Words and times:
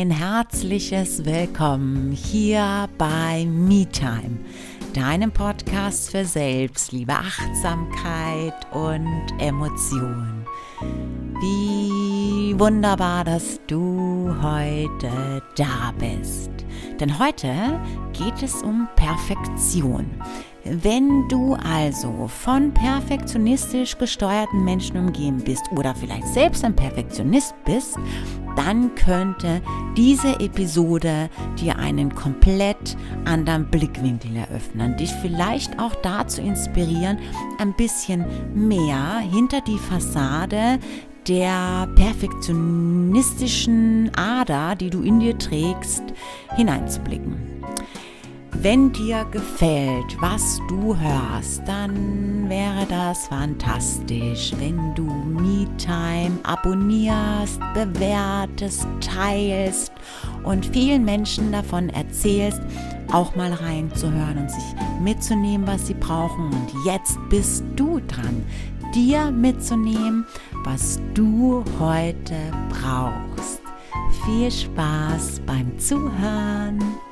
ein 0.00 0.10
herzliches 0.10 1.24
Willkommen 1.24 2.12
hier 2.12 2.86
bei 2.98 3.46
MeTime, 3.46 4.36
deinem 4.92 5.32
Podcast 5.32 6.10
für 6.10 6.26
Selbstliebe, 6.26 7.14
Achtsamkeit 7.14 8.52
und 8.72 9.26
Emotion. 9.38 10.44
Wie 11.40 12.54
wunderbar, 12.58 13.24
dass 13.24 13.58
du 13.68 14.34
heute 14.42 15.42
da 15.56 15.94
bist. 15.98 16.50
Denn 17.00 17.18
heute 17.18 17.80
geht 18.12 18.42
es 18.42 18.62
um 18.62 18.86
Perfektion. 18.96 20.10
Wenn 20.68 21.28
du 21.28 21.54
also 21.54 22.28
von 22.28 22.72
perfektionistisch 22.72 23.98
gesteuerten 23.98 24.64
Menschen 24.64 24.96
umgeben 24.96 25.42
bist 25.44 25.70
oder 25.70 25.94
vielleicht 25.94 26.28
selbst 26.28 26.64
ein 26.64 26.74
Perfektionist 26.74 27.54
bist, 27.64 27.98
dann 28.56 28.94
könnte 28.94 29.60
diese 29.96 30.40
Episode 30.40 31.28
dir 31.60 31.78
einen 31.78 32.14
komplett 32.14 32.96
anderen 33.24 33.70
Blickwinkel 33.70 34.36
eröffnen, 34.36 34.96
dich 34.96 35.10
vielleicht 35.22 35.78
auch 35.78 35.94
dazu 35.96 36.40
inspirieren, 36.40 37.18
ein 37.58 37.74
bisschen 37.74 38.24
mehr 38.54 39.18
hinter 39.18 39.60
die 39.60 39.78
Fassade 39.78 40.78
der 41.28 41.86
perfektionistischen 41.96 44.10
Ader, 44.16 44.74
die 44.76 44.90
du 44.90 45.02
in 45.02 45.20
dir 45.20 45.38
trägst, 45.38 46.02
hineinzublicken. 46.56 47.55
Wenn 48.62 48.92
dir 48.92 49.24
gefällt, 49.30 50.16
was 50.20 50.60
du 50.68 50.96
hörst, 50.96 51.62
dann 51.66 52.48
wäre 52.48 52.86
das 52.88 53.28
fantastisch, 53.28 54.52
wenn 54.58 54.94
du 54.94 55.04
MeTime 55.04 56.38
abonnierst, 56.42 57.60
bewertest, 57.74 58.86
teilst 59.00 59.92
und 60.42 60.66
vielen 60.66 61.04
Menschen 61.04 61.52
davon 61.52 61.90
erzählst, 61.90 62.60
auch 63.12 63.36
mal 63.36 63.52
reinzuhören 63.52 64.38
und 64.38 64.50
sich 64.50 64.64
mitzunehmen, 65.00 65.66
was 65.66 65.86
sie 65.86 65.94
brauchen. 65.94 66.46
Und 66.46 66.84
jetzt 66.84 67.18
bist 67.28 67.62
du 67.76 68.00
dran, 68.08 68.44
dir 68.94 69.30
mitzunehmen, 69.30 70.26
was 70.64 70.98
du 71.14 71.62
heute 71.78 72.36
brauchst. 72.70 73.60
Viel 74.24 74.50
Spaß 74.50 75.40
beim 75.46 75.78
Zuhören! 75.78 77.05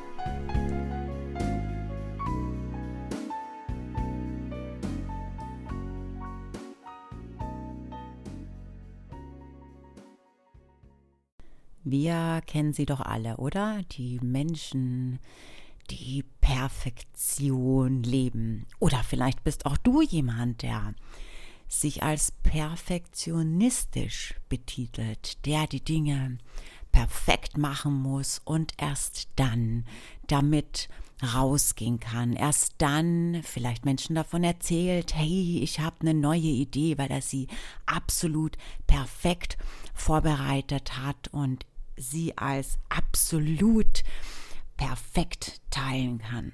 Wir 11.97 12.43
kennen 12.45 12.73
sie 12.73 12.87
doch 12.87 13.01
alle, 13.01 13.37
oder? 13.37 13.81
Die 13.93 14.19
Menschen, 14.21 15.21
die 15.91 16.25
Perfektion 16.41 18.03
leben. 18.03 18.67
Oder 18.81 19.05
vielleicht 19.05 19.45
bist 19.45 19.65
auch 19.65 19.77
du 19.77 20.03
jemand, 20.03 20.63
der 20.63 20.95
sich 21.69 22.03
als 22.03 22.33
perfektionistisch 22.43 24.35
betitelt, 24.49 25.47
der 25.47 25.69
die 25.69 25.85
Dinge 25.85 26.39
perfekt 26.91 27.59
machen 27.59 27.95
muss 27.95 28.41
und 28.45 28.73
erst 28.77 29.29
dann 29.37 29.85
damit 30.27 30.89
rausgehen 31.23 32.01
kann. 32.01 32.33
Erst 32.33 32.75
dann 32.79 33.41
vielleicht 33.45 33.85
Menschen 33.85 34.17
davon 34.17 34.43
erzählt, 34.43 35.15
hey, 35.15 35.61
ich 35.63 35.79
habe 35.79 36.01
eine 36.01 36.15
neue 36.15 36.41
Idee, 36.41 36.99
weil 36.99 37.13
er 37.13 37.23
sie 37.23 37.47
absolut 37.87 38.57
perfekt 38.89 39.59
vorbereitet 39.95 40.99
hat 40.99 41.29
und 41.29 41.65
sie 41.97 42.37
als 42.37 42.79
absolut 42.89 44.03
perfekt 44.77 45.61
teilen 45.71 46.19
kann. 46.19 46.53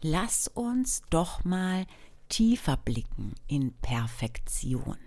Lass 0.00 0.46
uns 0.48 1.02
doch 1.10 1.44
mal 1.44 1.86
tiefer 2.28 2.76
blicken 2.76 3.34
in 3.48 3.72
Perfektion. 3.74 4.98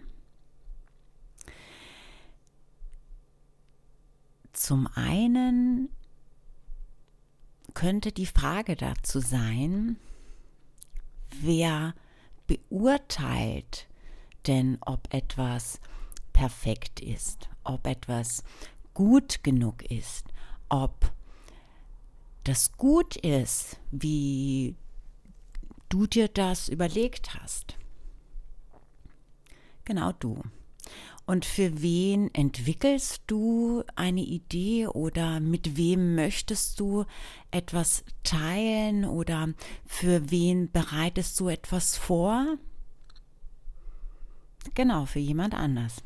Zum 4.52 4.88
einen 4.96 5.90
könnte 7.74 8.12
die 8.12 8.26
Frage 8.26 8.76
dazu 8.76 9.20
sein, 9.20 9.98
wer 11.40 11.96
beurteilt 12.48 13.88
denn, 14.48 14.78
ob 14.82 15.14
etwas 15.14 15.80
perfekt 16.42 17.00
ist, 17.00 17.50
ob 17.64 17.86
etwas 17.86 18.44
gut 18.96 19.44
genug 19.44 19.84
ist, 19.92 20.26
ob 20.70 21.12
das 22.46 22.72
gut 22.78 23.16
ist, 23.18 23.80
wie 23.92 24.76
du 25.90 26.08
dir 26.08 26.30
das 26.30 26.68
überlegt 26.68 27.36
hast. 27.36 27.78
Genau 29.86 30.14
du. 30.14 30.42
Und 31.28 31.46
für 31.46 31.80
wen 31.84 32.34
entwickelst 32.34 33.22
du 33.28 33.84
eine 33.96 34.22
Idee 34.22 34.88
oder 34.88 35.40
mit 35.40 35.78
wem 35.78 36.16
möchtest 36.16 36.80
du 36.80 37.06
etwas 37.52 38.04
teilen 38.24 39.06
oder 39.06 39.54
für 39.86 40.32
wen 40.32 40.72
bereitest 40.72 41.40
du 41.40 41.50
etwas 41.50 41.98
vor? 41.98 42.58
Genau, 44.74 45.06
für 45.06 45.20
jemand 45.20 45.54
anders. 45.54 46.02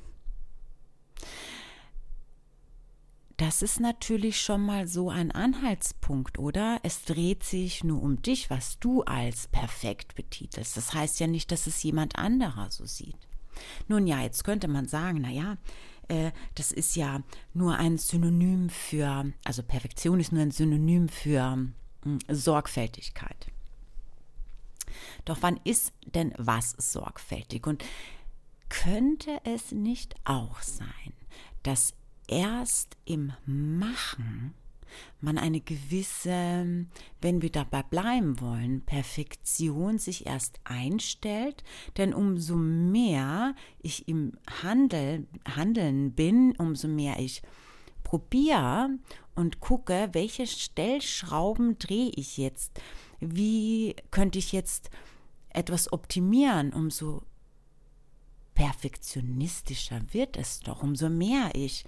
Das 3.38 3.62
ist 3.62 3.81
natürlich 3.81 4.40
schon 4.40 4.66
mal 4.66 4.88
so 4.88 5.09
ein 5.09 5.31
Anhaltspunkt, 5.31 6.40
oder? 6.40 6.80
Es 6.84 7.03
dreht 7.03 7.44
sich 7.44 7.84
nur 7.84 8.02
um 8.02 8.22
dich, 8.22 8.50
was 8.50 8.80
du 8.80 9.03
als 9.03 9.50
perfekt 9.50 10.16
betitelst. 10.16 10.78
Das 10.78 10.94
heißt 10.94 11.20
ja 11.20 11.28
nicht, 11.28 11.52
dass 11.52 11.68
es 11.68 11.84
jemand 11.84 12.18
anderer 12.18 12.72
so 12.72 12.86
sieht. 12.86 13.18
Nun 13.88 14.08
ja, 14.08 14.22
jetzt 14.22 14.46
könnte 14.46 14.70
man 14.70 14.88
sagen, 14.88 15.22
naja, 15.22 15.58
äh, 16.08 16.31
das 16.56 16.72
ist 16.72 16.96
ja 16.96 17.24
nur 17.54 17.75
ein 17.78 17.98
Synonym 17.98 18.70
für, 18.70 19.34
also 19.44 19.64
Perfektion 19.64 20.20
ist 20.20 20.31
nur 20.31 20.42
ein 20.42 20.52
Synonym 20.52 21.09
für 21.09 21.58
mh, 22.04 22.20
Sorgfältigkeit. 22.30 23.48
Doch 25.25 25.40
wann 25.42 25.59
ist 25.64 25.92
denn 26.06 26.34
was 26.38 26.72
sorgfältig? 26.78 27.68
Und 27.68 27.84
könnte 28.70 29.40
es 29.44 29.72
nicht 29.72 30.16
auch 30.26 30.62
sein, 30.62 31.14
dass 31.64 31.94
erst 32.28 32.98
im 33.06 33.34
Machen 33.46 34.53
man 35.22 35.38
eine 35.38 35.62
gewisse, 35.62 36.86
wenn 37.22 37.42
wir 37.42 37.52
dabei 37.52 37.84
bleiben 37.84 38.40
wollen, 38.40 38.81
Perfektion 38.81 39.98
sich 39.98 40.25
erst 40.25 40.59
einstellt, 40.64 41.64
denn 41.98 42.14
umso 42.14 42.56
mehr 42.56 43.56
ich 43.81 44.08
im 44.08 44.34
Handel, 44.64 45.28
Handeln 45.56 46.14
bin, 46.14 46.56
umso 46.58 46.88
mehr 46.88 47.20
ich 47.20 47.42
probiere 48.04 48.90
und 49.36 49.59
gucke, 49.59 50.09
welche 50.14 50.48
Stellschrauben 50.48 51.78
drehe 51.80 52.12
ich 52.16 52.38
jetzt, 52.38 52.80
wie 53.20 53.96
könnte 54.12 54.40
ich 54.40 54.52
jetzt 54.52 54.90
etwas 55.50 55.92
optimieren, 55.92 56.74
umso 56.74 57.24
perfektionistischer 58.56 60.02
wird 60.12 60.38
es 60.38 60.62
doch, 60.62 60.82
umso 60.82 61.10
mehr 61.10 61.52
ich 61.54 61.86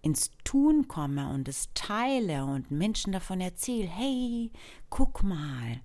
ins 0.00 0.30
Tun 0.44 0.88
komme 0.88 1.28
und 1.30 1.48
es 1.48 1.68
teile 1.74 2.44
und 2.44 2.70
Menschen 2.70 3.12
davon 3.12 3.40
erzähle, 3.40 3.88
hey, 3.88 4.50
guck 4.88 5.22
mal, 5.22 5.80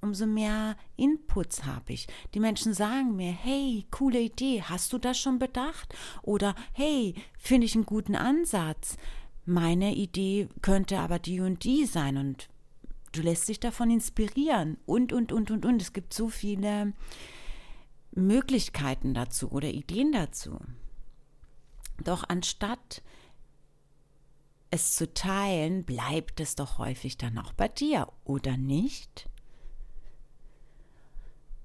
umso 0.00 0.26
mehr 0.26 0.76
Inputs 0.96 1.64
habe 1.64 1.94
ich. 1.94 2.06
Die 2.34 2.40
Menschen 2.40 2.72
sagen 2.74 3.16
mir, 3.16 3.32
hey, 3.32 3.86
coole 3.90 4.20
Idee, 4.20 4.62
hast 4.62 4.92
du 4.92 4.98
das 4.98 5.18
schon 5.18 5.38
bedacht? 5.38 5.94
Oder 6.22 6.54
hey, 6.72 7.14
finde 7.38 7.66
ich 7.66 7.74
einen 7.74 7.86
guten 7.86 8.14
Ansatz. 8.14 8.96
Meine 9.44 9.94
Idee 9.94 10.48
könnte 10.60 10.98
aber 10.98 11.18
die 11.18 11.40
und 11.40 11.64
die 11.64 11.86
sein 11.86 12.16
und 12.18 12.48
du 13.12 13.22
lässt 13.22 13.48
dich 13.48 13.58
davon 13.58 13.90
inspirieren 13.90 14.76
und, 14.84 15.12
und, 15.12 15.32
und, 15.32 15.50
und, 15.50 15.64
und. 15.64 15.82
Es 15.82 15.92
gibt 15.94 16.12
so 16.12 16.28
viele 16.28 16.92
Möglichkeiten 18.18 19.14
dazu 19.14 19.50
oder 19.50 19.68
Ideen 19.68 20.12
dazu. 20.12 20.60
Doch 22.02 22.24
anstatt 22.28 23.02
es 24.70 24.94
zu 24.94 25.12
teilen, 25.12 25.84
bleibt 25.84 26.40
es 26.40 26.54
doch 26.54 26.78
häufig 26.78 27.16
dann 27.16 27.38
auch 27.38 27.52
bei 27.52 27.68
dir, 27.68 28.08
oder 28.24 28.56
nicht? 28.56 29.28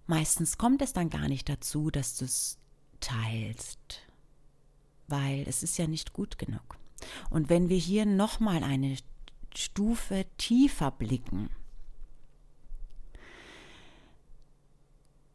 Meistens 0.07 0.57
kommt 0.57 0.81
es 0.81 0.93
dann 0.93 1.09
gar 1.09 1.27
nicht 1.27 1.49
dazu, 1.49 1.89
dass 1.89 2.17
du 2.17 2.25
es 2.25 2.57
teilst, 2.99 4.01
weil 5.07 5.43
es 5.47 5.63
ist 5.63 5.77
ja 5.77 5.87
nicht 5.87 6.13
gut 6.13 6.37
genug. 6.37 6.77
Und 7.29 7.49
wenn 7.49 7.69
wir 7.69 7.77
hier 7.77 8.05
nochmal 8.05 8.63
eine 8.63 8.97
Stufe 9.55 10.25
tiefer 10.37 10.91
blicken, 10.91 11.49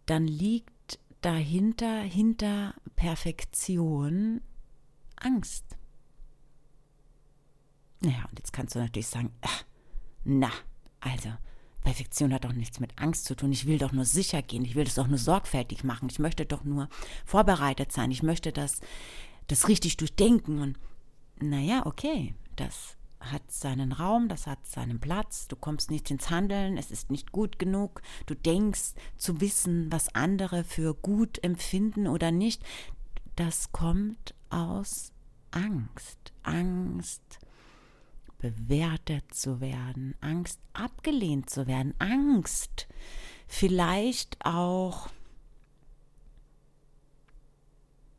dann 0.06 0.26
liegt 0.26 0.72
dahinter, 1.20 2.00
hinter 2.00 2.74
Perfektion, 2.96 4.40
Angst. 5.16 5.76
Naja, 8.00 8.26
und 8.30 8.38
jetzt 8.38 8.52
kannst 8.52 8.74
du 8.74 8.78
natürlich 8.78 9.08
sagen, 9.08 9.32
ach, 9.40 9.64
na, 10.24 10.50
also, 11.00 11.30
Perfektion 11.82 12.34
hat 12.34 12.44
doch 12.44 12.52
nichts 12.52 12.80
mit 12.80 12.98
Angst 12.98 13.24
zu 13.24 13.34
tun. 13.34 13.50
Ich 13.50 13.66
will 13.66 13.78
doch 13.78 13.92
nur 13.92 14.04
sicher 14.04 14.42
gehen. 14.42 14.62
Ich 14.64 14.74
will 14.74 14.84
das 14.84 14.96
doch 14.96 15.06
nur 15.06 15.16
sorgfältig 15.16 15.84
machen. 15.84 16.08
Ich 16.10 16.18
möchte 16.18 16.44
doch 16.44 16.64
nur 16.64 16.88
vorbereitet 17.24 17.92
sein. 17.92 18.10
Ich 18.10 18.22
möchte 18.22 18.52
das, 18.52 18.80
das 19.46 19.68
richtig 19.68 19.96
durchdenken. 19.96 20.60
Und 20.60 20.78
naja, 21.40 21.86
okay, 21.86 22.34
das 22.56 22.97
hat 23.20 23.50
seinen 23.50 23.92
Raum, 23.92 24.28
das 24.28 24.46
hat 24.46 24.66
seinen 24.66 25.00
Platz. 25.00 25.48
Du 25.48 25.56
kommst 25.56 25.90
nicht 25.90 26.10
ins 26.10 26.30
Handeln. 26.30 26.76
Es 26.76 26.90
ist 26.90 27.10
nicht 27.10 27.32
gut 27.32 27.58
genug. 27.58 28.02
Du 28.26 28.34
denkst 28.34 28.94
zu 29.16 29.40
wissen, 29.40 29.90
was 29.90 30.14
andere 30.14 30.64
für 30.64 30.94
gut 30.94 31.42
empfinden 31.42 32.06
oder 32.06 32.30
nicht. 32.30 32.62
Das 33.36 33.72
kommt 33.72 34.34
aus 34.50 35.12
Angst. 35.50 36.32
Angst 36.42 37.38
bewertet 38.38 39.34
zu 39.34 39.60
werden, 39.60 40.14
Angst 40.20 40.60
abgelehnt 40.72 41.50
zu 41.50 41.66
werden, 41.66 41.94
Angst 41.98 42.86
vielleicht 43.48 44.44
auch 44.44 45.08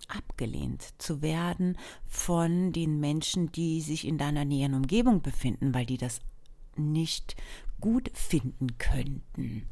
abgelehnt 0.09 0.93
zu 0.97 1.21
werden 1.21 1.77
von 2.07 2.71
den 2.71 2.99
Menschen, 2.99 3.51
die 3.51 3.81
sich 3.81 4.05
in 4.07 4.17
deiner 4.17 4.45
näheren 4.45 4.75
Umgebung 4.75 5.21
befinden, 5.21 5.73
weil 5.73 5.85
die 5.85 5.97
das 5.97 6.21
nicht 6.75 7.35
gut 7.79 8.09
finden 8.13 8.77
könnten. 8.77 9.67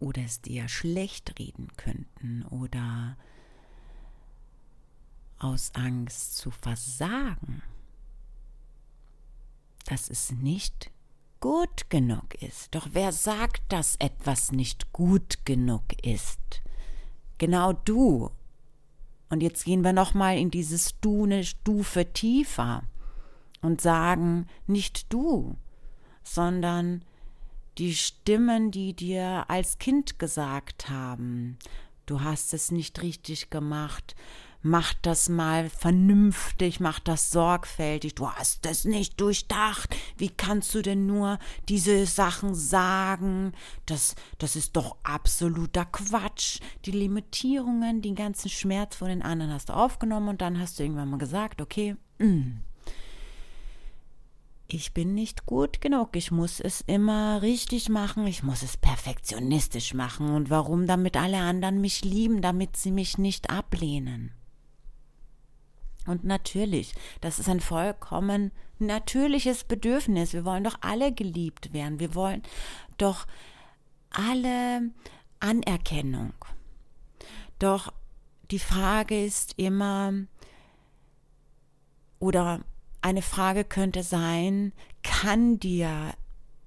Oder 0.00 0.22
es 0.22 0.40
dir 0.40 0.68
schlecht 0.68 1.38
reden 1.38 1.68
könnten 1.76 2.44
oder 2.44 3.16
aus 5.38 5.74
Angst 5.74 6.36
zu 6.36 6.50
versagen, 6.50 7.62
dass 9.86 10.10
es 10.10 10.30
nicht 10.32 10.90
gut 11.40 11.90
genug 11.90 12.34
ist. 12.42 12.74
Doch 12.74 12.88
wer 12.92 13.12
sagt, 13.12 13.72
dass 13.72 13.96
etwas 13.96 14.52
nicht 14.52 14.92
gut 14.92 15.44
genug 15.44 15.84
ist? 16.04 16.62
Genau 17.38 17.72
du. 17.72 18.30
Und 19.30 19.42
jetzt 19.42 19.64
gehen 19.64 19.84
wir 19.84 19.92
noch 19.92 20.14
mal 20.14 20.36
in 20.38 20.50
dieses 20.50 20.98
Du 21.00 21.24
eine 21.24 21.44
Stufe 21.44 22.12
tiefer 22.12 22.82
und 23.60 23.80
sagen 23.80 24.46
nicht 24.66 25.12
du, 25.12 25.56
sondern 26.22 27.04
die 27.78 27.94
Stimmen, 27.94 28.70
die 28.70 28.94
dir 28.94 29.44
als 29.48 29.78
Kind 29.78 30.18
gesagt 30.18 30.88
haben, 30.88 31.58
du 32.06 32.22
hast 32.22 32.54
es 32.54 32.70
nicht 32.70 33.02
richtig 33.02 33.50
gemacht, 33.50 34.16
mach 34.68 34.94
das 34.94 35.28
mal 35.28 35.70
vernünftig, 35.70 36.80
mach 36.80 37.00
das 37.00 37.30
sorgfältig, 37.30 38.14
du 38.14 38.30
hast 38.30 38.66
es 38.66 38.84
nicht 38.84 39.20
durchdacht, 39.20 39.96
wie 40.16 40.28
kannst 40.28 40.74
du 40.74 40.82
denn 40.82 41.06
nur 41.06 41.38
diese 41.68 42.06
Sachen 42.06 42.54
sagen, 42.54 43.52
das, 43.86 44.14
das 44.38 44.56
ist 44.56 44.76
doch 44.76 44.96
absoluter 45.02 45.86
Quatsch, 45.86 46.60
die 46.84 46.92
Limitierungen, 46.92 48.02
den 48.02 48.14
ganzen 48.14 48.50
Schmerz 48.50 48.96
von 48.96 49.08
den 49.08 49.22
anderen 49.22 49.52
hast 49.52 49.70
du 49.70 49.72
aufgenommen 49.72 50.28
und 50.28 50.40
dann 50.40 50.58
hast 50.58 50.78
du 50.78 50.82
irgendwann 50.82 51.10
mal 51.10 51.18
gesagt, 51.18 51.60
okay, 51.60 51.96
mh, 52.18 52.26
mm, 52.26 52.62
ich 54.70 54.92
bin 54.92 55.14
nicht 55.14 55.46
gut 55.46 55.80
genug, 55.80 56.14
ich 56.14 56.30
muss 56.30 56.60
es 56.60 56.82
immer 56.82 57.40
richtig 57.40 57.88
machen, 57.88 58.26
ich 58.26 58.42
muss 58.42 58.62
es 58.62 58.76
perfektionistisch 58.76 59.94
machen. 59.94 60.28
Und 60.28 60.50
warum? 60.50 60.86
Damit 60.86 61.16
alle 61.16 61.38
anderen 61.38 61.80
mich 61.80 62.04
lieben, 62.04 62.42
damit 62.42 62.76
sie 62.76 62.90
mich 62.90 63.16
nicht 63.16 63.48
ablehnen. 63.48 64.37
Und 66.08 66.24
natürlich, 66.24 66.94
das 67.20 67.38
ist 67.38 67.48
ein 67.48 67.60
vollkommen 67.60 68.50
natürliches 68.78 69.64
Bedürfnis. 69.64 70.32
Wir 70.32 70.44
wollen 70.44 70.64
doch 70.64 70.78
alle 70.80 71.12
geliebt 71.12 71.72
werden. 71.72 72.00
Wir 72.00 72.14
wollen 72.14 72.42
doch 72.96 73.26
alle 74.10 74.90
Anerkennung. 75.40 76.32
Doch 77.58 77.92
die 78.50 78.58
Frage 78.58 79.24
ist 79.24 79.54
immer, 79.58 80.14
oder 82.18 82.60
eine 83.02 83.22
Frage 83.22 83.64
könnte 83.64 84.02
sein, 84.02 84.72
kann 85.02 85.58
dir 85.58 86.14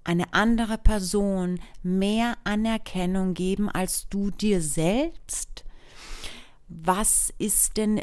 eine 0.03 0.33
andere 0.33 0.77
Person 0.77 1.59
mehr 1.83 2.37
Anerkennung 2.43 3.33
geben 3.33 3.69
als 3.69 4.07
du 4.09 4.31
dir 4.31 4.61
selbst? 4.61 5.65
Was 6.67 7.33
ist 7.37 7.77
denn 7.77 8.01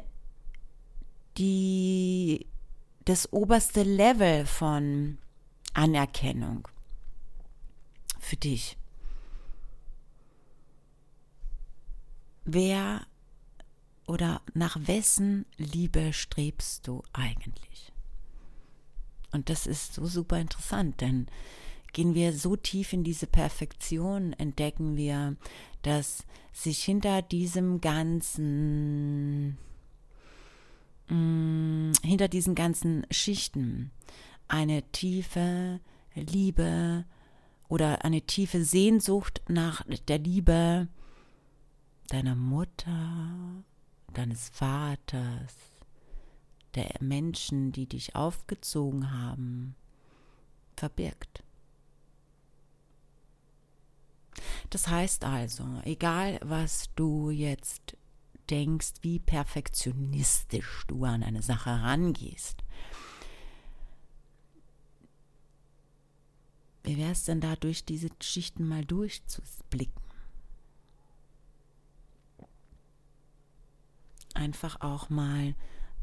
die, 1.39 2.47
das 3.05 3.33
oberste 3.33 3.85
Level 3.85 4.45
von 4.45 5.19
Anerkennung 5.73 6.69
für 8.19 8.37
dich. 8.37 8.77
Wer 12.45 13.07
oder 14.07 14.43
nach 14.55 14.77
wessen 14.87 15.47
Liebe 15.57 16.13
strebst 16.13 16.87
du 16.87 17.03
eigentlich? 17.13 17.93
Und 19.31 19.51
das 19.51 19.67
ist 19.67 19.95
so 19.95 20.07
super 20.07 20.41
interessant, 20.41 21.01
denn 21.01 21.27
gehen 21.93 22.15
wir 22.15 22.33
so 22.33 22.57
tief 22.57 22.93
in 22.93 23.05
diese 23.05 23.27
Perfektion, 23.27 24.33
entdecken 24.33 24.97
wir, 24.97 25.37
dass 25.83 26.25
sich 26.53 26.83
hinter 26.83 27.23
diesem 27.23 27.81
ganzen 27.81 29.59
hinter 31.09 32.29
diesen 32.29 32.55
ganzen 32.55 33.07
Schichten 33.11 33.91
eine 34.47 34.83
tiefe 34.93 35.81
Liebe 36.15 37.05
oder 37.69 38.05
eine 38.05 38.23
tiefe 38.23 38.65
Sehnsucht 38.65 39.43
nach 39.49 39.85
der 40.09 40.19
Liebe 40.19 40.89
deiner 42.09 42.35
Mutter, 42.35 43.63
deines 44.15 44.49
Vaters, 44.49 45.55
der 46.75 46.95
Menschen, 47.01 47.73
die 47.73 47.87
dich 47.87 48.15
aufgezogen 48.15 49.13
haben, 49.13 49.75
verbirgt. 50.77 51.43
Das 54.71 54.89
heißt 54.89 55.25
also, 55.25 55.67
egal 55.85 56.39
was 56.43 56.91
du 56.95 57.31
jetzt 57.31 57.97
denkst, 58.51 58.95
wie 59.03 59.19
perfektionistisch 59.19 60.85
du 60.87 61.05
an 61.05 61.23
eine 61.23 61.43
Sache 61.43 61.71
rangehst. 61.71 62.65
Wie 66.83 66.97
wäre 66.97 67.13
es 67.13 67.25
denn 67.25 67.41
da, 67.41 67.55
durch 67.57 67.85
diese 67.85 68.09
Schichten 68.21 68.67
mal 68.67 68.85
durchzublicken? 68.85 70.03
Einfach 74.35 74.81
auch 74.81 75.11
mal 75.11 75.55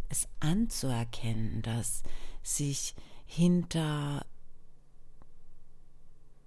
es 0.09 0.27
anzuerkennen, 0.39 1.61
dass 1.61 2.03
sich 2.43 2.93
hinter 3.25 4.25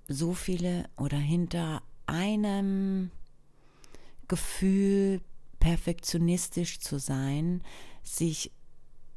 so 0.06 0.34
viele 0.34 0.88
oder 0.96 1.18
hinter 1.18 1.82
einem 2.06 3.10
Gefühl 4.28 5.20
perfektionistisch 5.58 6.80
zu 6.80 6.98
sein, 6.98 7.62
sich 8.02 8.52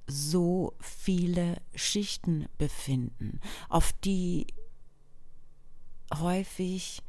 so 0.07 0.73
viele 0.79 1.61
Schichten 1.75 2.47
befinden, 2.57 3.39
auf 3.69 3.93
die 4.03 4.47
häufig 6.13 7.01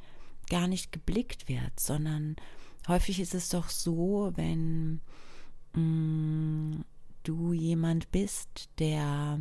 gar 0.48 0.68
nicht 0.68 0.92
geblickt 0.92 1.48
wird, 1.48 1.80
sondern 1.80 2.36
häufig 2.88 3.20
ist 3.20 3.34
es 3.34 3.48
doch 3.48 3.68
so, 3.68 4.32
wenn 4.36 5.00
mh, 5.74 5.80
mm, 5.80 6.84
du 7.24 7.52
jemand 7.52 8.10
bist, 8.10 8.68
der 8.78 9.40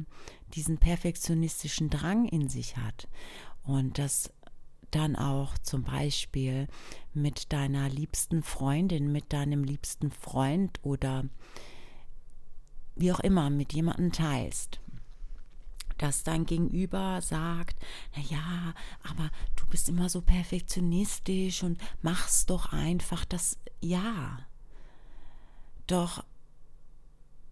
diesen 0.54 0.78
perfektionistischen 0.78 1.90
Drang 1.90 2.28
in 2.28 2.48
sich 2.48 2.78
hat 2.78 3.08
und 3.64 3.98
das 3.98 4.32
dann 4.96 5.16
auch 5.16 5.58
zum 5.60 5.84
Beispiel 5.84 6.68
mit 7.14 7.52
deiner 7.54 7.90
liebsten 7.90 8.44
Freundin, 8.44 9.12
mit 9.12 9.34
deinem 9.34 9.64
liebsten 9.64 10.12
Freund 10.12 10.80
oder 10.84 11.26
wie 12.96 13.12
auch 13.12 13.20
immer 13.20 13.50
mit 13.50 13.74
jemandem 13.74 14.12
teilst 14.12 14.80
dass 16.02 16.24
dein 16.24 16.48
Gegenüber 16.48 17.22
sagt, 17.22 17.80
na 18.16 18.24
ja, 18.24 18.74
aber 19.04 19.30
du 19.56 19.68
bist 19.68 19.88
immer 19.88 20.10
so 20.10 20.22
perfektionistisch 20.22 21.62
und 21.62 21.80
machst 22.02 22.50
doch 22.50 22.74
einfach 22.74 23.24
das 23.24 23.60
ja. 23.82 24.40
Doch 25.86 26.24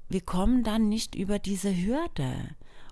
wir 0.09 0.21
kommen 0.21 0.63
dann 0.63 0.89
nicht 0.89 1.13
über 1.13 1.37
diese 1.37 1.75
Hürde 1.75 2.33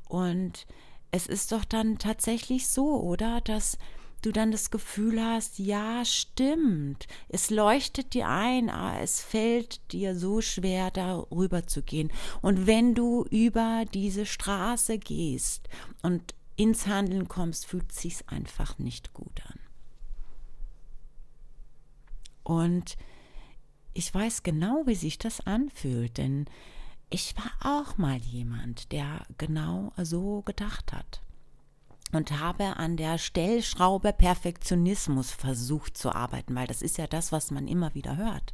und 0.08 0.68
es 1.10 1.26
ist 1.26 1.52
doch 1.52 1.66
dann 1.66 1.98
tatsächlich 1.98 2.68
so, 2.68 3.02
oder, 3.02 3.42
dass 3.42 3.80
du 4.22 4.32
dann 4.32 4.52
das 4.52 4.72
Gefühl 4.72 5.24
hast, 5.24 5.60
ja, 5.60 6.04
stimmt, 6.04 7.08
es 7.30 7.50
leuchtet 7.50 8.14
dir 8.14 8.28
ein, 8.28 8.70
aber 8.70 9.00
es 9.02 9.22
fällt 9.22 9.92
dir 9.92 10.16
so 10.18 10.42
schwer, 10.42 10.92
darüber 10.92 11.68
zu 11.68 11.84
gehen. 11.84 12.12
Und 12.42 12.68
wenn 12.68 12.96
du 12.96 13.26
über 13.30 13.86
diese 13.94 14.26
Straße 14.26 14.98
gehst 14.98 15.70
und 16.02 16.34
ins 16.56 16.88
Handeln 16.88 17.28
kommst, 17.28 17.68
fühlt 17.68 17.92
sich 17.92 18.28
einfach 18.28 18.80
nicht 18.80 19.14
gut 19.14 19.42
an. 19.46 19.60
Und 22.44 22.98
ich 23.94 24.14
weiß 24.14 24.44
genau, 24.44 24.84
wie 24.86 24.96
sich 24.96 25.18
das 25.18 25.42
anfühlt, 25.42 26.18
denn 26.18 26.46
ich 27.10 27.36
war 27.38 27.52
auch 27.80 27.98
mal 27.98 28.18
jemand, 28.18 28.92
der 28.92 29.26
genau 29.38 29.94
so 29.98 30.42
gedacht 30.42 30.94
hat 30.94 31.22
und 32.14 32.40
habe 32.40 32.78
an 32.78 32.98
der 32.98 33.18
Stellschraube 33.18 34.14
Perfektionismus 34.14 35.32
versucht 35.32 35.98
zu 35.98 36.14
arbeiten, 36.14 36.56
weil 36.56 36.68
das 36.68 36.82
ist 36.82 36.98
ja 36.98 37.08
das, 37.08 37.32
was 37.32 37.52
man 37.52 37.68
immer 37.68 37.94
wieder 37.94 38.18
hört. 38.18 38.54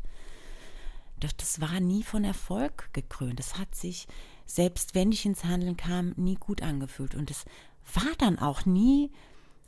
Doch 1.20 1.32
das 1.32 1.62
war 1.62 1.80
nie 1.80 2.04
von 2.04 2.24
Erfolg 2.24 2.90
gekrönt. 2.94 3.40
Das 3.40 3.58
hat 3.58 3.76
sich, 3.76 4.08
selbst 4.46 4.96
wenn 4.96 5.12
ich 5.12 5.26
ins 5.26 5.46
Handeln 5.46 5.78
kam, 5.78 6.14
nie 6.18 6.36
gut 6.36 6.62
angefühlt. 6.62 7.16
Und 7.16 7.32
es 7.32 7.46
war 7.94 8.12
dann 8.18 8.40
auch 8.40 8.66
nie, 8.66 9.12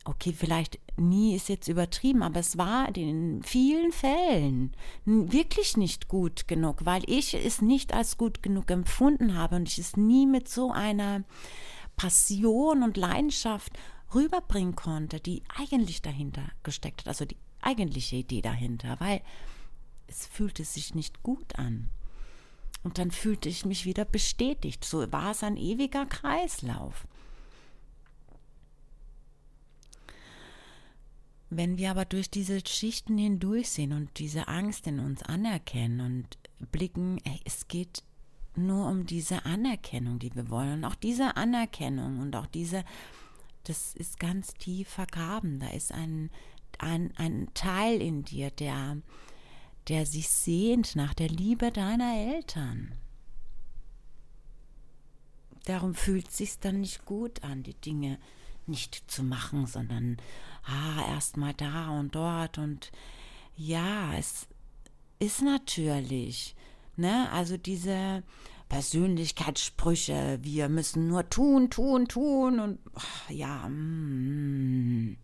okay, 0.03 0.33
vielleicht 0.33 0.79
nie 0.97 1.35
ist 1.35 1.47
jetzt 1.47 1.67
übertrieben, 1.67 2.23
aber 2.23 2.39
es 2.39 2.57
war 2.57 2.93
in 2.95 3.41
vielen 3.43 3.91
Fällen 3.91 4.75
wirklich 5.05 5.77
nicht 5.77 6.07
gut 6.07 6.47
genug, 6.47 6.85
weil 6.85 7.03
ich 7.07 7.33
es 7.33 7.61
nicht 7.61 7.93
als 7.93 8.17
gut 8.17 8.43
genug 8.43 8.69
empfunden 8.69 9.35
habe 9.35 9.55
und 9.55 9.69
ich 9.69 9.79
es 9.79 9.95
nie 9.95 10.25
mit 10.25 10.49
so 10.49 10.71
einer 10.71 11.23
Passion 11.95 12.83
und 12.83 12.97
Leidenschaft 12.97 13.73
rüberbringen 14.13 14.75
konnte, 14.75 15.19
die 15.19 15.43
eigentlich 15.57 16.01
dahinter 16.01 16.43
gesteckt 16.63 17.01
hat, 17.01 17.07
also 17.07 17.25
die 17.25 17.37
eigentliche 17.61 18.17
Idee 18.17 18.41
dahinter, 18.41 18.99
weil 18.99 19.21
es 20.07 20.25
fühlte 20.25 20.63
sich 20.63 20.93
nicht 20.93 21.23
gut 21.23 21.57
an. 21.57 21.89
Und 22.83 22.99
dann 22.99 23.09
fühlte 23.09 23.49
ich 23.49 23.65
mich 23.65 23.85
wieder 23.85 24.05
bestätigt. 24.05 24.85
So 24.85 25.11
war 25.11 25.31
es 25.31 25.41
ein 25.41 25.57
ewiger 25.57 26.05
Kreislauf. 26.05 27.07
Wenn 31.49 31.77
wir 31.77 31.91
aber 31.91 32.05
durch 32.05 32.29
diese 32.29 32.59
Schichten 32.65 33.17
hindurchsehen 33.17 33.93
und 33.93 34.19
diese 34.19 34.47
Angst 34.47 34.85
in 34.87 34.99
uns 34.99 35.23
anerkennen 35.23 36.01
und 36.01 36.69
blicken, 36.71 37.17
ey, 37.23 37.39
es 37.45 37.67
geht 37.67 38.03
nur 38.57 38.87
um 38.87 39.05
diese 39.05 39.45
Anerkennung, 39.45 40.19
die 40.19 40.33
wir 40.35 40.49
wollen. 40.49 40.73
Und 40.73 40.85
auch 40.85 40.95
diese 40.95 41.37
Anerkennung 41.37 42.19
und 42.19 42.35
auch 42.35 42.47
diese, 42.47 42.83
das 43.63 43.95
ist 43.95 44.19
ganz 44.19 44.53
tief 44.53 44.89
vergraben. 44.89 45.59
Da 45.59 45.69
ist 45.69 45.91
ein, 45.91 46.29
ein, 46.79 47.13
ein 47.17 47.47
Teil 47.53 48.01
in 48.01 48.23
dir, 48.23 48.51
der, 48.51 48.97
der 49.87 50.05
sich 50.05 50.29
sehnt 50.29 50.95
nach 50.95 51.13
der 51.13 51.29
Liebe 51.29 51.71
deiner 51.71 52.15
Eltern. 52.15 52.93
Darum 55.65 55.95
fühlt 55.95 56.27
es 56.27 56.37
sich 56.37 56.59
dann 56.59 56.81
nicht 56.81 57.05
gut 57.05 57.43
an, 57.43 57.63
die 57.63 57.73
Dinge 57.73 58.19
nicht 58.67 59.09
zu 59.09 59.23
machen, 59.23 59.65
sondern 59.65 60.17
ah, 60.63 61.07
erstmal 61.09 61.53
da 61.53 61.89
und 61.89 62.15
dort 62.15 62.57
und 62.57 62.91
ja, 63.57 64.13
es 64.15 64.47
ist 65.19 65.41
natürlich 65.41 66.55
Ne? 66.97 67.29
Also 67.31 67.57
diese 67.57 68.23
Persönlichkeitssprüche, 68.69 70.39
wir 70.41 70.69
müssen 70.69 71.07
nur 71.07 71.29
tun, 71.29 71.69
tun, 71.69 72.07
tun 72.07 72.59
und 72.59 72.79
ach, 72.95 73.29
ja, 73.29 73.67
mm, 73.69 75.17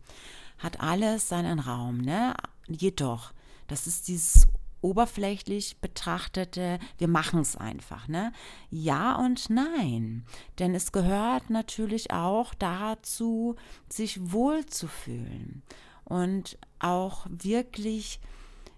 hat 0.59 0.79
alles 0.79 1.29
seinen 1.29 1.59
Raum. 1.59 1.97
Ne? 1.97 2.33
Jedoch, 2.67 3.33
das 3.67 3.87
ist 3.87 4.07
dieses 4.07 4.47
oberflächlich 4.81 5.77
betrachtete, 5.79 6.79
wir 6.97 7.07
machen 7.07 7.39
es 7.39 7.55
einfach, 7.55 8.07
ne? 8.07 8.33
Ja 8.69 9.15
und 9.15 9.49
nein. 9.49 10.25
Denn 10.59 10.73
es 10.73 10.91
gehört 10.91 11.49
natürlich 11.49 12.11
auch 12.11 12.53
dazu, 12.55 13.55
sich 13.89 14.31
wohlzufühlen 14.31 15.61
und 16.03 16.57
auch 16.79 17.27
wirklich 17.29 18.19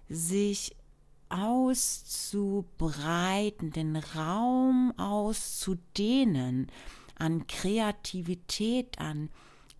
sich 0.08 0.76
auszubreiten, 1.34 3.72
den 3.72 3.96
Raum 3.96 4.94
auszudehnen 4.96 6.68
an 7.16 7.46
Kreativität, 7.46 8.98
an 8.98 9.28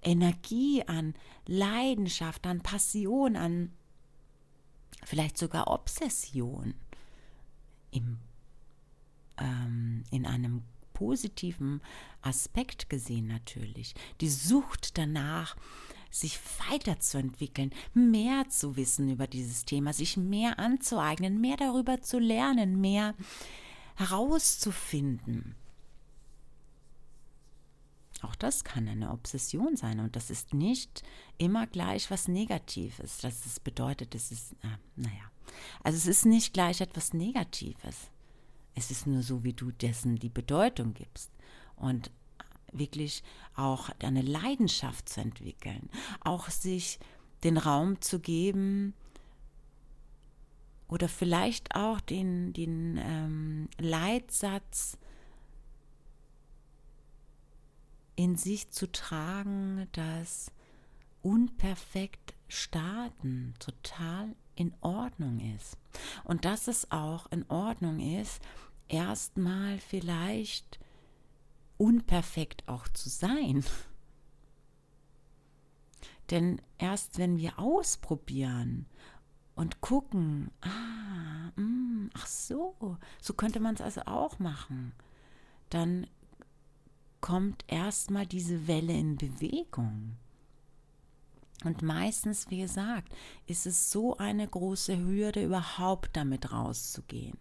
Energie, 0.02 0.84
an 0.87 1.14
Leidenschaft, 1.46 2.46
an 2.46 2.61
Passion, 2.61 3.37
an 3.37 3.73
vielleicht 5.04 5.38
sogar 5.38 5.68
Obsession 5.68 6.75
im, 7.90 8.18
ähm, 9.38 10.04
in 10.11 10.26
einem 10.26 10.62
positiven 10.92 11.80
Aspekt 12.23 12.88
gesehen 12.88 13.26
natürlich. 13.26 13.94
Die 14.20 14.28
Sucht 14.28 14.96
danach, 14.99 15.56
sich 16.14 16.38
weiterzuentwickeln, 16.71 17.73
mehr 17.92 18.49
zu 18.49 18.76
wissen 18.76 19.11
über 19.11 19.26
dieses 19.26 19.64
Thema, 19.64 19.92
sich 19.92 20.16
mehr 20.16 20.61
anzueignen, 20.61 21.40
mehr 21.40 21.56
darüber 21.56 22.02
zu 22.02 22.21
lernen, 22.21 22.80
mehr 22.80 23.14
herauszufinden. 23.97 25.56
Auch 28.23 28.37
das 28.37 28.62
kann 28.62 28.87
eine 28.88 29.11
Obsession 29.11 29.76
sein 29.76 29.99
und 29.99 30.14
das 30.14 30.30
ist 30.30 30.54
nicht 30.54 31.02
immer 31.37 31.66
gleich 31.66 32.11
was 32.12 32.28
Negatives. 32.28 33.18
Das 33.18 33.44
ist, 33.44 33.64
bedeutet, 33.64 34.14
es 34.14 34.30
ist, 34.30 34.52
äh, 34.62 34.78
naja, 34.94 35.30
also 35.83 35.99
es 35.99 36.06
ist 36.06 36.26
nicht 36.26 36.54
gleich 36.54 36.80
etwas 36.80 37.12
Negatives. 37.12 38.11
Es 38.76 38.92
ist 38.92 39.09
nur 39.09 39.23
so, 39.23 39.42
wie 39.42 39.52
du 39.52 39.73
dessen 39.73 40.16
die 40.16 40.30
Bedeutung 40.30 40.94
gibst. 40.94 41.33
Und 41.76 42.12
wirklich 42.78 43.22
auch 43.56 43.90
eine 44.00 44.22
Leidenschaft 44.22 45.08
zu 45.08 45.20
entwickeln, 45.20 45.88
auch 46.20 46.50
sich 46.50 46.98
den 47.42 47.56
Raum 47.56 48.00
zu 48.00 48.20
geben 48.20 48.94
oder 50.88 51.08
vielleicht 51.08 51.74
auch 51.74 52.00
den, 52.00 52.52
den 52.52 52.98
ähm, 52.98 53.68
Leitsatz 53.78 54.98
in 58.16 58.36
sich 58.36 58.70
zu 58.70 58.90
tragen, 58.90 59.88
dass 59.92 60.50
unperfekt 61.22 62.34
starten 62.48 63.54
total 63.58 64.36
in 64.54 64.72
Ordnung 64.80 65.40
ist. 65.56 65.76
Und 66.22 66.44
dass 66.44 66.68
es 66.68 66.90
auch 66.92 67.30
in 67.32 67.48
Ordnung 67.50 67.98
ist, 68.20 68.40
erstmal 68.88 69.78
vielleicht 69.78 70.78
unperfekt 71.76 72.68
auch 72.68 72.88
zu 72.88 73.08
sein. 73.08 73.64
Denn 76.30 76.60
erst 76.78 77.18
wenn 77.18 77.38
wir 77.38 77.58
ausprobieren 77.58 78.86
und 79.54 79.80
gucken, 79.80 80.50
ah, 80.62 81.52
mh, 81.56 81.62
mm, 81.62 82.10
ach 82.14 82.26
so, 82.26 82.98
so 83.20 83.34
könnte 83.34 83.60
man 83.60 83.74
es 83.74 83.80
also 83.80 84.02
auch 84.02 84.38
machen, 84.38 84.92
dann 85.70 86.06
kommt 87.20 87.64
erstmal 87.68 88.26
diese 88.26 88.66
Welle 88.66 88.92
in 88.92 89.16
Bewegung. 89.16 90.16
Und 91.64 91.82
meistens, 91.82 92.50
wie 92.50 92.60
gesagt, 92.60 93.14
ist 93.46 93.66
es 93.66 93.90
so 93.90 94.16
eine 94.18 94.46
große 94.46 94.98
Hürde, 94.98 95.44
überhaupt 95.44 96.16
damit 96.16 96.52
rauszugehen. 96.52 97.38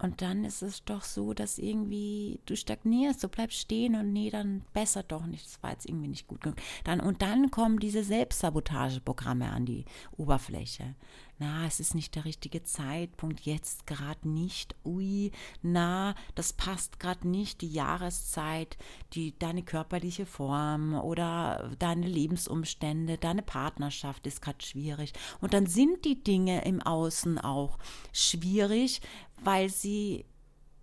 Und 0.00 0.22
dann 0.22 0.44
ist 0.44 0.62
es 0.62 0.84
doch 0.84 1.02
so, 1.02 1.34
dass 1.34 1.58
irgendwie 1.58 2.40
du 2.46 2.56
stagnierst, 2.56 3.22
du 3.22 3.28
bleibst 3.28 3.58
stehen 3.58 3.96
und 3.96 4.12
nee, 4.12 4.30
dann 4.30 4.62
besser 4.72 5.02
doch 5.02 5.26
nicht. 5.26 5.44
Das 5.44 5.62
war 5.62 5.72
jetzt 5.72 5.88
irgendwie 5.88 6.08
nicht 6.08 6.28
gut 6.28 6.40
genug. 6.40 6.58
Dann, 6.84 7.00
und 7.00 7.20
dann 7.20 7.50
kommen 7.50 7.80
diese 7.80 8.04
Selbstsabotageprogramme 8.04 9.50
an 9.50 9.66
die 9.66 9.84
Oberfläche 10.16 10.94
na, 11.38 11.66
es 11.66 11.78
ist 11.78 11.94
nicht 11.94 12.16
der 12.16 12.24
richtige 12.24 12.64
Zeitpunkt, 12.64 13.40
jetzt 13.40 13.86
gerade 13.86 14.28
nicht, 14.28 14.74
ui, 14.84 15.30
na, 15.62 16.14
das 16.34 16.52
passt 16.52 16.98
gerade 16.98 17.28
nicht, 17.28 17.60
die 17.60 17.70
Jahreszeit, 17.70 18.76
die, 19.12 19.38
deine 19.38 19.62
körperliche 19.62 20.26
Form 20.26 20.94
oder 20.94 21.70
deine 21.78 22.08
Lebensumstände, 22.08 23.18
deine 23.18 23.42
Partnerschaft 23.42 24.26
ist 24.26 24.42
gerade 24.42 24.64
schwierig. 24.64 25.12
Und 25.40 25.54
dann 25.54 25.66
sind 25.66 26.04
die 26.04 26.22
Dinge 26.22 26.64
im 26.64 26.82
Außen 26.82 27.38
auch 27.38 27.78
schwierig, 28.12 29.00
weil 29.42 29.68
sie, 29.68 30.24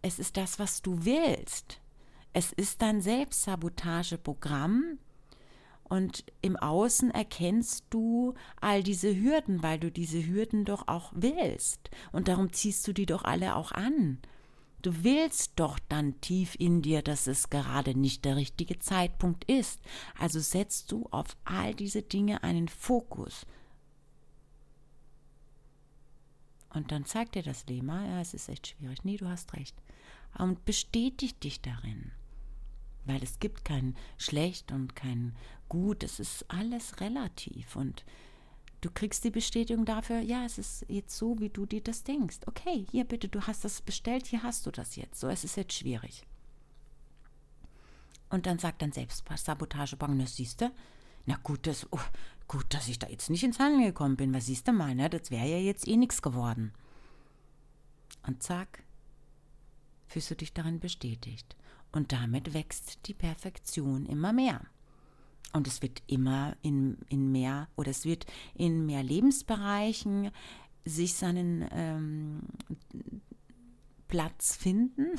es 0.01 0.19
ist 0.19 0.37
das, 0.37 0.57
was 0.57 0.81
du 0.81 1.03
willst. 1.03 1.81
Es 2.31 2.53
ist 2.53 2.81
dein 2.81 3.01
Selbstsabotageprogramm, 3.01 4.99
und 5.87 6.25
im 6.41 6.57
Außen 6.57 7.11
erkennst 7.11 7.85
du 7.91 8.33
all 8.59 8.83
diese 8.83 9.15
Hürden, 9.15 9.61
weil 9.63 9.79
du 9.79 9.91
diese 9.91 10.25
Hürden 10.25 10.65
doch 10.65 10.87
auch 10.87 11.11
willst. 11.15 11.91
Und 12.11 12.27
darum 12.27 12.51
ziehst 12.51 12.87
du 12.87 12.93
die 12.93 13.05
doch 13.05 13.23
alle 13.23 13.55
auch 13.55 13.71
an. 13.71 14.19
Du 14.81 15.03
willst 15.03 15.53
doch 15.55 15.79
dann 15.89 16.19
tief 16.21 16.55
in 16.59 16.81
dir, 16.81 17.01
dass 17.01 17.27
es 17.27 17.49
gerade 17.49 17.97
nicht 17.97 18.25
der 18.25 18.35
richtige 18.35 18.77
Zeitpunkt 18.77 19.43
ist. 19.45 19.79
Also 20.19 20.39
setzt 20.39 20.91
du 20.91 21.07
auf 21.11 21.35
all 21.43 21.73
diese 21.73 22.03
Dinge 22.03 22.43
einen 22.43 22.67
Fokus. 22.67 23.45
Und 26.69 26.91
dann 26.91 27.05
zeigt 27.05 27.35
dir 27.35 27.41
das 27.41 27.65
Leben, 27.67 27.89
ah, 27.89 28.05
ja, 28.05 28.21
es 28.21 28.33
ist 28.33 28.49
echt 28.49 28.67
schwierig. 28.67 29.03
Nee, 29.03 29.17
du 29.17 29.27
hast 29.27 29.53
recht. 29.53 29.75
Und 30.37 30.65
bestätigt 30.65 31.43
dich 31.43 31.61
darin. 31.61 32.11
Weil 33.05 33.23
es 33.23 33.39
gibt 33.39 33.65
kein 33.65 33.95
schlecht 34.17 34.71
und 34.71 34.95
kein 34.95 35.35
gut. 35.69 36.03
Es 36.03 36.19
ist 36.19 36.45
alles 36.49 36.99
relativ. 36.99 37.75
Und 37.75 38.03
Du 38.85 38.91
kriegst 38.91 39.23
die 39.23 39.31
Bestätigung 39.31 39.83
dafür, 39.83 40.19
ja, 40.19 40.45
es 40.45 40.59
ist 40.59 40.85
jetzt 40.87 41.17
so, 41.17 41.39
wie 41.39 41.49
du 41.49 41.65
dir 41.65 41.81
das 41.81 42.03
denkst. 42.03 42.41
Okay, 42.45 42.85
hier 42.91 43.03
bitte, 43.03 43.27
du 43.27 43.41
hast 43.41 43.65
das 43.65 43.81
bestellt, 43.81 44.27
hier 44.27 44.43
hast 44.43 44.67
du 44.67 44.69
das 44.69 44.95
jetzt. 44.95 45.19
So, 45.19 45.27
es 45.27 45.43
ist 45.43 45.57
jetzt 45.57 45.73
schwierig. 45.73 46.23
Und 48.29 48.45
dann 48.45 48.59
sagt 48.59 48.83
dann 48.83 48.91
Selbstsabotage, 48.91 49.97
das 49.97 50.35
siehst 50.35 50.61
du, 50.61 50.71
na 51.25 51.35
gut, 51.41 51.65
das, 51.65 51.91
oh, 51.91 51.99
gut, 52.47 52.71
dass 52.75 52.87
ich 52.87 52.99
da 52.99 53.07
jetzt 53.07 53.31
nicht 53.31 53.43
ins 53.43 53.57
Handeln 53.57 53.85
gekommen 53.85 54.17
bin. 54.17 54.35
Was 54.35 54.45
siehst 54.45 54.67
du 54.67 54.71
mal, 54.71 54.93
ne? 54.93 55.09
Das 55.09 55.31
wäre 55.31 55.47
ja 55.47 55.57
jetzt 55.57 55.87
eh 55.87 55.97
nichts 55.97 56.21
geworden. 56.21 56.71
Und 58.27 58.43
zack, 58.43 58.83
fühlst 60.05 60.29
du 60.29 60.35
dich 60.35 60.53
darin 60.53 60.79
bestätigt. 60.79 61.55
Und 61.91 62.11
damit 62.11 62.53
wächst 62.53 63.07
die 63.07 63.15
Perfektion 63.15 64.05
immer 64.05 64.31
mehr. 64.31 64.61
Und 65.53 65.67
es 65.67 65.81
wird 65.81 66.03
immer 66.07 66.55
in, 66.61 66.97
in 67.09 67.31
mehr 67.31 67.69
oder 67.75 67.91
es 67.91 68.03
wird 68.03 68.25
in 68.55 68.85
mehr 68.85 69.03
Lebensbereichen 69.03 70.31
sich 70.83 71.13
seinen 71.13 71.67
ähm, 71.71 72.41
Platz 74.07 74.55
finden. 74.55 75.17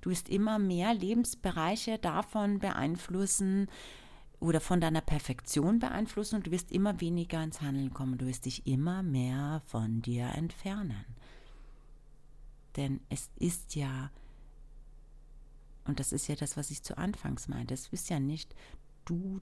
Du 0.00 0.10
wirst 0.10 0.28
immer 0.28 0.58
mehr 0.58 0.94
Lebensbereiche 0.94 1.98
davon 1.98 2.58
beeinflussen 2.58 3.68
oder 4.40 4.60
von 4.60 4.80
deiner 4.80 5.00
Perfektion 5.00 5.78
beeinflussen 5.78 6.36
und 6.36 6.48
du 6.48 6.50
wirst 6.50 6.72
immer 6.72 7.00
weniger 7.00 7.42
ins 7.44 7.60
Handeln 7.60 7.94
kommen. 7.94 8.18
Du 8.18 8.26
wirst 8.26 8.46
dich 8.46 8.66
immer 8.66 9.04
mehr 9.04 9.62
von 9.66 10.02
dir 10.02 10.26
entfernen. 10.34 11.04
Denn 12.76 13.00
es 13.08 13.30
ist 13.36 13.76
ja, 13.76 14.10
und 15.84 16.00
das 16.00 16.12
ist 16.12 16.26
ja 16.26 16.34
das, 16.34 16.56
was 16.56 16.72
ich 16.72 16.82
zu 16.82 16.98
Anfangs 16.98 17.46
meinte, 17.46 17.74
es 17.74 17.86
ist 17.88 18.10
ja 18.10 18.18
nicht 18.18 18.54
du, 19.04 19.40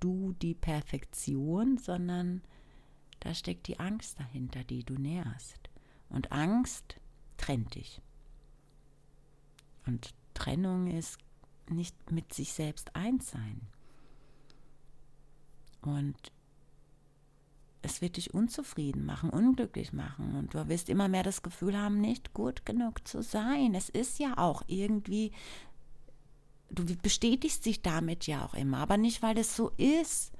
du 0.00 0.32
die 0.40 0.54
Perfektion, 0.54 1.78
sondern 1.78 2.42
da 3.20 3.34
steckt 3.34 3.68
die 3.68 3.80
Angst 3.80 4.20
dahinter, 4.20 4.64
die 4.64 4.84
du 4.84 4.94
nährst. 4.94 5.70
Und 6.08 6.32
Angst 6.32 7.00
trennt 7.36 7.74
dich. 7.74 8.00
Und 9.86 10.14
Trennung 10.34 10.88
ist 10.88 11.18
nicht 11.68 12.10
mit 12.10 12.32
sich 12.34 12.52
selbst 12.52 12.94
eins 12.94 13.30
sein. 13.30 13.60
Und 15.80 16.16
es 17.82 18.00
wird 18.00 18.16
dich 18.16 18.32
unzufrieden 18.32 19.04
machen, 19.04 19.30
unglücklich 19.30 19.92
machen. 19.92 20.34
Und 20.34 20.54
du 20.54 20.68
wirst 20.68 20.88
immer 20.88 21.08
mehr 21.08 21.22
das 21.22 21.42
Gefühl 21.42 21.76
haben, 21.76 22.00
nicht 22.00 22.32
gut 22.32 22.64
genug 22.64 23.06
zu 23.06 23.22
sein. 23.22 23.74
Es 23.74 23.90
ist 23.90 24.18
ja 24.18 24.38
auch 24.38 24.62
irgendwie 24.66 25.32
du 26.70 26.84
bestätigst 26.96 27.64
dich 27.66 27.82
damit 27.82 28.26
ja 28.26 28.44
auch 28.44 28.54
immer, 28.54 28.78
aber 28.78 28.96
nicht, 28.96 29.22
weil 29.22 29.38
es 29.38 29.56
so 29.56 29.70
ist, 29.76 30.32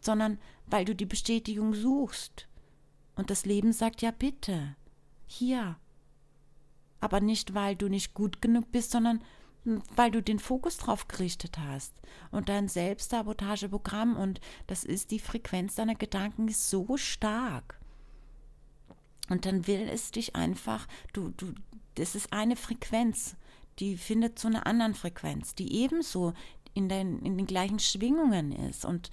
sondern 0.00 0.38
weil 0.66 0.84
du 0.84 0.94
die 0.94 1.06
Bestätigung 1.06 1.74
suchst. 1.74 2.48
Und 3.16 3.30
das 3.30 3.44
Leben 3.44 3.72
sagt 3.72 4.02
ja 4.02 4.10
bitte, 4.10 4.76
hier. 5.26 5.76
Aber 7.00 7.20
nicht, 7.20 7.54
weil 7.54 7.76
du 7.76 7.88
nicht 7.88 8.14
gut 8.14 8.42
genug 8.42 8.70
bist, 8.72 8.90
sondern 8.90 9.22
weil 9.96 10.10
du 10.10 10.22
den 10.22 10.38
Fokus 10.38 10.76
drauf 10.76 11.08
gerichtet 11.08 11.58
hast. 11.58 11.94
Und 12.30 12.48
dein 12.48 12.68
Selbstsabotageprogramm 12.68 14.16
und 14.16 14.40
das 14.66 14.84
ist 14.84 15.10
die 15.10 15.18
Frequenz 15.18 15.74
deiner 15.74 15.94
Gedanken 15.94 16.48
ist 16.48 16.68
so 16.68 16.96
stark. 16.96 17.80
Und 19.30 19.46
dann 19.46 19.66
will 19.66 19.88
es 19.88 20.10
dich 20.10 20.36
einfach, 20.36 20.86
du, 21.14 21.30
du, 21.30 21.54
das 21.94 22.14
ist 22.14 22.32
eine 22.32 22.56
Frequenz 22.56 23.36
die 23.78 23.96
findet 23.96 24.38
zu 24.38 24.48
einer 24.48 24.66
anderen 24.66 24.94
Frequenz, 24.94 25.54
die 25.54 25.72
ebenso 25.82 26.32
in 26.74 26.88
den, 26.88 27.20
in 27.20 27.36
den 27.36 27.46
gleichen 27.46 27.78
Schwingungen 27.78 28.52
ist. 28.52 28.84
Und 28.84 29.10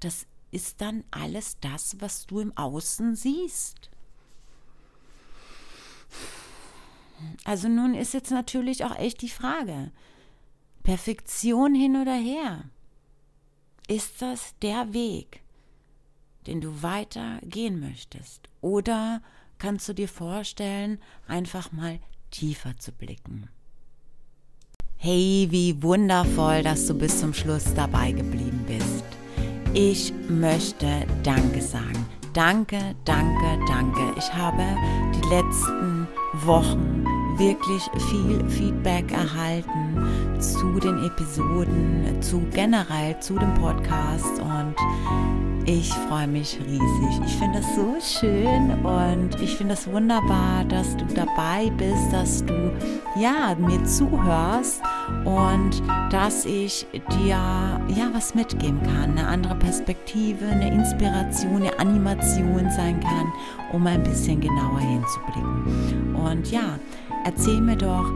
das 0.00 0.26
ist 0.50 0.80
dann 0.80 1.04
alles 1.10 1.58
das, 1.60 1.96
was 2.00 2.26
du 2.26 2.40
im 2.40 2.56
Außen 2.56 3.16
siehst. 3.16 3.90
Also 7.44 7.68
nun 7.68 7.94
ist 7.94 8.14
jetzt 8.14 8.30
natürlich 8.30 8.84
auch 8.84 8.96
echt 8.96 9.22
die 9.22 9.28
Frage, 9.28 9.90
Perfektion 10.82 11.74
hin 11.74 11.96
oder 11.96 12.14
her, 12.14 12.64
ist 13.88 14.22
das 14.22 14.54
der 14.60 14.92
Weg, 14.92 15.42
den 16.46 16.60
du 16.60 16.82
weiter 16.82 17.40
gehen 17.42 17.80
möchtest? 17.80 18.48
Oder 18.60 19.22
kannst 19.58 19.88
du 19.88 19.92
dir 19.92 20.08
vorstellen, 20.08 21.00
einfach 21.26 21.72
mal 21.72 22.00
tiefer 22.30 22.76
zu 22.78 22.92
blicken? 22.92 23.48
Hey, 25.06 25.48
wie 25.50 25.82
wundervoll, 25.82 26.62
dass 26.62 26.86
du 26.86 26.94
bis 26.94 27.20
zum 27.20 27.34
Schluss 27.34 27.74
dabei 27.74 28.12
geblieben 28.12 28.64
bist. 28.66 29.04
Ich 29.74 30.14
möchte 30.30 30.86
Danke 31.22 31.60
sagen. 31.60 32.06
Danke, 32.32 32.78
danke, 33.04 33.58
danke. 33.68 34.00
Ich 34.16 34.32
habe 34.32 34.62
die 35.14 35.28
letzten 35.28 36.08
Wochen 36.46 37.04
wirklich 37.38 37.82
viel 38.10 38.44
Feedback 38.48 39.10
erhalten 39.12 40.40
zu 40.40 40.78
den 40.80 41.04
Episoden, 41.04 42.20
zu 42.20 42.40
generell 42.52 43.18
zu 43.20 43.38
dem 43.38 43.52
Podcast 43.54 44.40
und 44.40 44.74
ich 45.66 45.90
freue 46.08 46.28
mich 46.28 46.58
riesig. 46.66 47.20
Ich 47.26 47.36
finde 47.36 47.60
es 47.60 47.74
so 47.74 48.20
schön 48.20 48.70
und 48.84 49.40
ich 49.40 49.56
finde 49.56 49.72
es 49.72 49.86
wunderbar, 49.86 50.62
dass 50.68 50.94
du 50.96 51.06
dabei 51.06 51.70
bist, 51.78 52.12
dass 52.12 52.44
du 52.44 52.70
ja 53.18 53.54
mir 53.58 53.82
zuhörst 53.84 54.82
und 55.24 55.82
dass 56.10 56.44
ich 56.44 56.86
dir 57.12 57.28
ja 57.28 58.10
was 58.12 58.34
mitgeben 58.34 58.82
kann, 58.82 59.16
eine 59.16 59.26
andere 59.26 59.54
Perspektive, 59.54 60.44
eine 60.44 60.70
Inspiration, 60.70 61.62
eine 61.62 61.78
Animation 61.78 62.70
sein 62.70 63.00
kann, 63.00 63.32
um 63.72 63.86
ein 63.86 64.02
bisschen 64.02 64.40
genauer 64.40 64.80
hinzublicken. 64.80 66.14
Und 66.14 66.50
ja, 66.50 66.78
erzähl 67.24 67.60
mir 67.60 67.76
doch, 67.76 68.10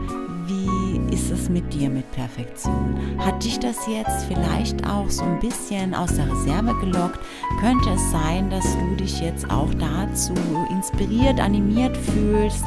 wie 0.47 1.13
ist 1.13 1.31
es 1.31 1.49
mit 1.49 1.73
dir 1.73 1.89
mit 1.89 2.09
Perfektion? 2.11 2.99
Hat 3.17 3.43
dich 3.43 3.59
das 3.59 3.77
jetzt 3.87 4.25
vielleicht 4.25 4.87
auch 4.87 5.09
so 5.09 5.23
ein 5.23 5.39
bisschen 5.39 5.93
aus 5.93 6.15
der 6.15 6.31
Reserve 6.31 6.73
gelockt? 6.79 7.19
Könnte 7.59 7.89
es 7.91 8.11
sein, 8.11 8.49
dass 8.49 8.65
du 8.77 8.95
dich 8.95 9.19
jetzt 9.21 9.49
auch 9.49 9.73
dazu 9.75 10.33
inspiriert, 10.71 11.39
animiert 11.39 11.95
fühlst? 11.97 12.65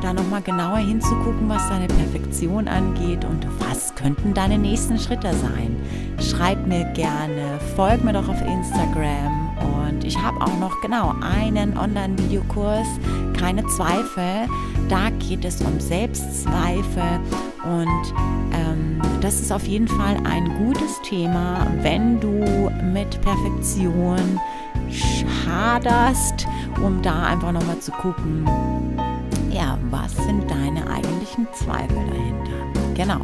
da 0.00 0.12
nochmal 0.12 0.42
genauer 0.42 0.78
hinzugucken, 0.78 1.48
was 1.48 1.68
deine 1.68 1.88
Perfektion 1.88 2.68
angeht 2.68 3.24
und 3.24 3.46
was 3.58 3.94
könnten 3.94 4.32
deine 4.32 4.58
nächsten 4.58 4.98
Schritte 4.98 5.34
sein. 5.34 5.76
Schreib 6.20 6.66
mir 6.66 6.84
gerne, 6.92 7.58
folg 7.74 8.04
mir 8.04 8.12
doch 8.12 8.28
auf 8.28 8.40
Instagram 8.42 9.56
und 9.86 10.04
ich 10.04 10.16
habe 10.16 10.40
auch 10.40 10.58
noch 10.58 10.80
genau 10.80 11.14
einen 11.20 11.76
Online-Videokurs, 11.76 12.86
keine 13.38 13.66
Zweifel. 13.66 14.48
Da 14.88 15.10
geht 15.10 15.44
es 15.44 15.60
um 15.60 15.78
Selbstzweifel 15.78 17.20
und 17.64 18.14
ähm, 18.52 19.02
das 19.20 19.40
ist 19.40 19.52
auf 19.52 19.66
jeden 19.66 19.88
Fall 19.88 20.16
ein 20.24 20.56
gutes 20.58 21.00
Thema, 21.02 21.66
wenn 21.82 22.18
du 22.20 22.70
mit 22.92 23.20
Perfektion 23.20 24.40
schaderst, 24.90 26.46
um 26.82 27.02
da 27.02 27.26
einfach 27.26 27.52
nochmal 27.52 27.78
zu 27.80 27.92
gucken, 27.92 28.48
ja, 29.50 29.76
was 29.90 30.16
sind 30.16 30.50
deine 30.50 30.88
eigentlichen 30.88 31.46
Zweifel 31.52 31.96
dahinter? 32.08 32.94
Genau. 32.94 33.20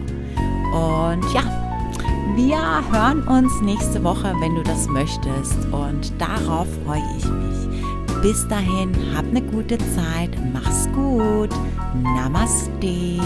Und 0.74 1.24
ja, 1.32 1.42
wir 2.36 2.58
hören 2.90 3.22
uns 3.28 3.60
nächste 3.60 4.02
Woche, 4.02 4.34
wenn 4.40 4.54
du 4.56 4.62
das 4.62 4.88
möchtest. 4.88 5.56
Und 5.70 6.12
darauf 6.18 6.66
freue 6.84 7.02
ich 7.16 7.24
mich. 7.24 7.73
Bis 8.24 8.48
dahin, 8.48 8.90
hab 9.14 9.26
eine 9.26 9.42
gute 9.42 9.76
Zeit, 9.76 10.30
mach's 10.50 10.88
gut. 10.94 11.50
Namaste. 12.02 13.20